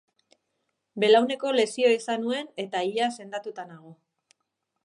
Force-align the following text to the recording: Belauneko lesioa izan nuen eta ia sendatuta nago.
Belauneko 1.03 1.51
lesioa 1.57 1.93
izan 1.97 2.25
nuen 2.29 2.49
eta 2.67 2.85
ia 2.95 3.11
sendatuta 3.19 3.71
nago. 3.75 3.93